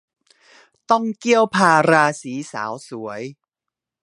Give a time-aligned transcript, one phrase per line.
[0.89, 3.21] ต้องเกี้ยวพาราสีสาวสวย